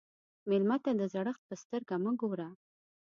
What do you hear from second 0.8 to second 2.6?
ته د زړښت په سترګه مه ګوره.